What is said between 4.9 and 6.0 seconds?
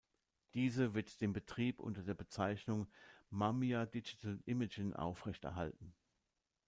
aufrechterhalten.